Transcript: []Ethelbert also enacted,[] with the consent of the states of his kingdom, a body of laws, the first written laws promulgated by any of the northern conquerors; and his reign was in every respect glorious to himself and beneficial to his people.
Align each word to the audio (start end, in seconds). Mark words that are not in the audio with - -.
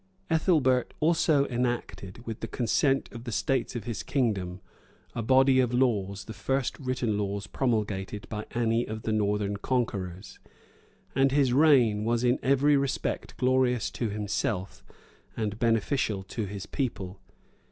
[]Ethelbert 0.35 0.95
also 0.99 1.45
enacted,[] 1.45 2.25
with 2.25 2.39
the 2.39 2.47
consent 2.47 3.07
of 3.11 3.23
the 3.23 3.31
states 3.31 3.75
of 3.75 3.83
his 3.83 4.01
kingdom, 4.01 4.59
a 5.13 5.21
body 5.21 5.59
of 5.59 5.75
laws, 5.75 6.25
the 6.25 6.33
first 6.33 6.79
written 6.79 7.19
laws 7.19 7.45
promulgated 7.45 8.27
by 8.27 8.43
any 8.55 8.83
of 8.83 9.03
the 9.03 9.11
northern 9.11 9.57
conquerors; 9.57 10.39
and 11.13 11.31
his 11.31 11.53
reign 11.53 12.03
was 12.03 12.23
in 12.23 12.39
every 12.41 12.75
respect 12.75 13.37
glorious 13.37 13.91
to 13.91 14.09
himself 14.09 14.83
and 15.37 15.59
beneficial 15.59 16.23
to 16.23 16.45
his 16.47 16.65
people. 16.65 17.19